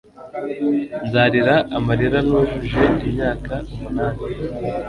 Nzarira 1.05 1.55
amarira 1.77 2.19
nujuje 2.27 2.83
imyaka 3.07 3.53
umunani 3.73 4.21